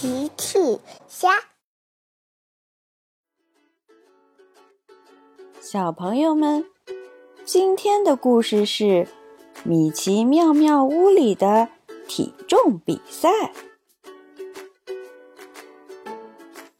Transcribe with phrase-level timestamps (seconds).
[0.00, 0.78] 奇趣
[1.08, 1.28] 虾，
[5.60, 6.64] 小朋友们，
[7.44, 8.84] 今天的故事是
[9.64, 11.68] 《米奇妙妙屋里的
[12.06, 13.28] 体重比赛》。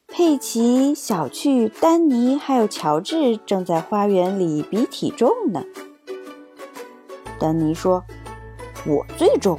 [0.07, 5.64] 佩奇、小趣、丹尼还有乔治正在花园里比体重呢。
[7.41, 8.05] 丹尼说
[8.87, 9.59] ：“我最重，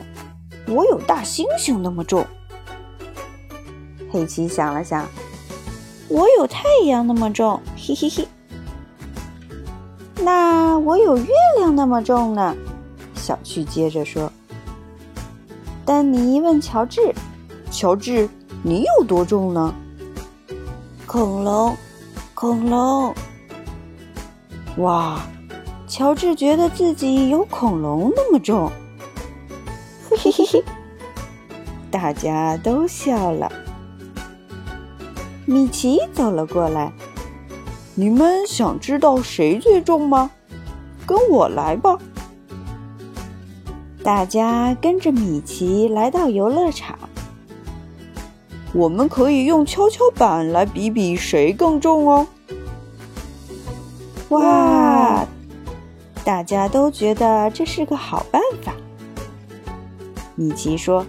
[0.69, 2.25] 我有大猩猩那么重。”
[4.11, 5.05] 佩奇想了想，
[6.07, 8.27] 我有太阳那么重，嘿嘿嘿。
[10.21, 12.55] 那我有月亮那么重呢？
[13.15, 14.31] 小趣接着说。
[15.85, 17.13] 丹尼问乔治
[17.71, 18.29] ：“乔治，
[18.63, 19.73] 你有多重呢？”
[21.07, 21.75] 恐龙，
[22.33, 23.13] 恐龙。
[24.77, 25.21] 哇，
[25.87, 28.71] 乔治觉得自己有恐龙那么重，
[30.09, 30.63] 嘿嘿嘿，
[31.89, 33.51] 大家都笑了。
[35.45, 36.91] 米奇走了过来，
[37.95, 40.29] 你们想知道谁最重吗？
[41.05, 41.97] 跟我来吧！
[44.03, 46.97] 大家跟着米奇来到游乐场，
[48.73, 52.27] 我们可以用跷跷板来比比谁更重哦！
[54.29, 55.25] 哇，
[56.23, 58.73] 大家都觉得这是个好办法。
[60.35, 61.03] 米奇说：“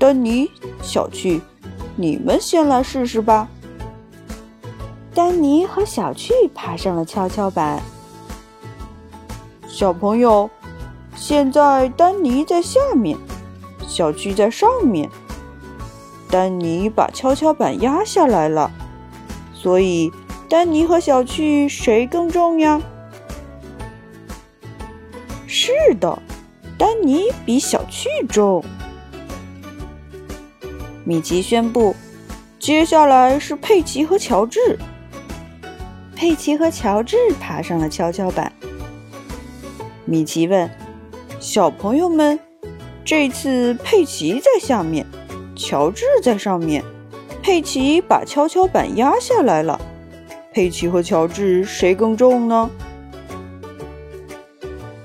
[0.00, 0.50] 丹尼，
[0.82, 1.40] 小趣。”
[1.96, 3.48] 你们先来试试吧。
[5.14, 7.82] 丹尼和小趣爬上了跷跷板。
[9.68, 10.50] 小朋友，
[11.14, 13.18] 现在丹尼在下面，
[13.86, 15.08] 小趣在上面。
[16.30, 18.70] 丹尼把跷跷板压下来了，
[19.52, 20.10] 所以
[20.48, 22.80] 丹尼和小趣谁更重呀？
[25.46, 26.18] 是的，
[26.78, 28.64] 丹尼比小趣重。
[31.04, 31.96] 米奇宣布
[32.60, 34.78] ：“接下来是佩奇和乔治。”
[36.14, 38.52] 佩奇和乔治爬上了跷跷板。
[40.04, 40.70] 米奇问
[41.40, 42.38] ：“小朋友们，
[43.04, 45.04] 这次佩奇在下面，
[45.56, 46.84] 乔治在上面。
[47.42, 49.80] 佩奇把跷跷板压下来了。
[50.52, 52.70] 佩奇和乔治谁更重呢？”“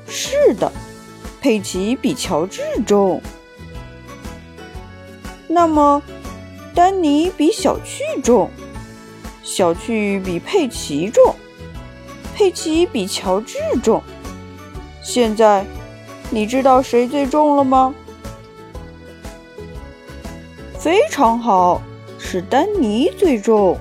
[0.07, 0.71] 是的，
[1.41, 3.19] 佩奇比乔治重。”
[5.47, 6.01] 那么，
[6.75, 8.49] 丹尼比小趣重，
[9.43, 11.33] 小趣比佩奇重，
[12.35, 14.03] 佩奇比乔治重。
[15.01, 15.65] 现在，
[16.29, 17.95] 你知道谁最重了吗？
[20.77, 21.81] 非常好，
[22.19, 23.77] 是丹尼最重，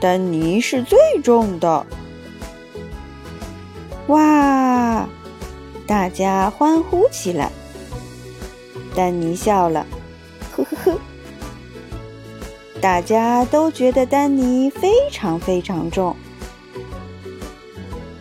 [0.00, 1.86] 丹尼是最重的。
[4.08, 5.06] 哇！
[5.86, 7.50] 大家欢呼起来。
[8.96, 9.86] 丹尼笑了。
[12.84, 16.14] 大家都觉得丹尼非常非常重。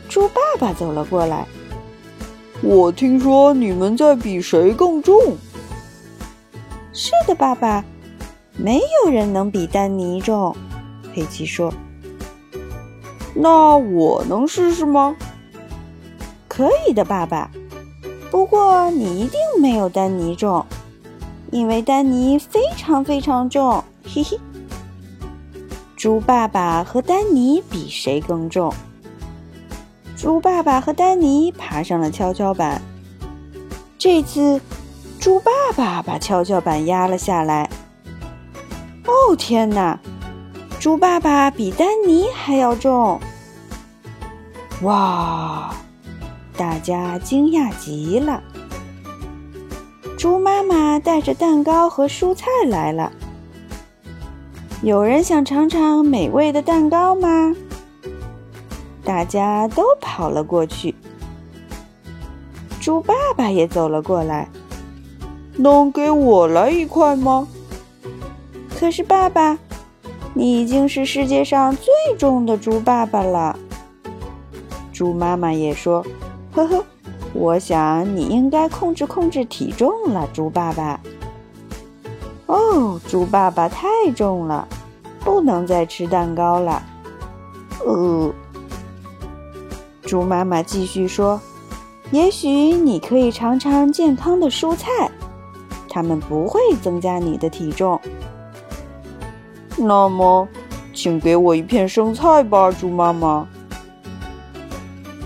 [0.08, 1.46] 猪爸爸走了过来，
[2.62, 5.36] 我听说你们在比谁更重。
[6.94, 7.84] 是的，爸爸，
[8.56, 10.56] 没有人能比丹尼重。
[11.14, 11.70] 佩奇说
[13.36, 15.14] ：“那我能试试吗？”
[16.48, 17.52] 可以的，爸爸。
[18.32, 20.66] 不过你一定没有丹尼重。
[21.52, 24.40] 因为丹尼非常非常重，嘿嘿。
[26.04, 28.74] 猪爸爸和丹尼比谁更重？
[30.18, 32.82] 猪爸爸和丹尼爬上了跷跷板。
[33.98, 34.60] 这次，
[35.18, 37.70] 猪爸爸把跷跷板压了下来。
[39.06, 39.98] 哦天哪！
[40.78, 43.18] 猪爸爸比丹尼还要重！
[44.82, 45.74] 哇！
[46.58, 48.44] 大家惊讶极了。
[50.18, 53.10] 猪妈妈带着蛋糕和蔬菜来了。
[54.84, 57.56] 有人想尝尝美味的蛋糕吗？
[59.02, 60.94] 大家都跑了过去。
[62.82, 64.50] 猪爸爸也走了过来。
[65.56, 67.48] 能给我来一块吗？
[68.78, 69.58] 可是爸爸，
[70.34, 71.88] 你已经是世界上最
[72.18, 73.58] 重的猪爸爸了。
[74.92, 76.06] 猪妈妈也说
[76.52, 76.84] ：“呵呵。”
[77.34, 81.00] 我想你应该控制控制体重了，猪爸爸。
[82.46, 84.68] 哦，猪爸爸太重了，
[85.24, 86.84] 不能再吃蛋糕了。
[87.86, 88.34] 呃，
[90.02, 91.40] 猪妈妈继续说
[92.12, 95.12] ：“也许你可以尝尝健康的蔬菜，
[95.90, 98.00] 它们不会增加你的体重。”
[99.76, 100.48] 那么，
[100.94, 103.48] 请给我一片生菜吧，猪妈妈。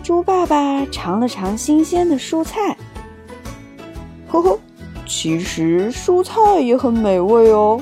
[0.01, 2.77] 猪爸爸尝了尝新鲜的蔬菜，
[4.29, 4.57] 呵呵，
[5.05, 7.81] 其实蔬菜也很美味哦。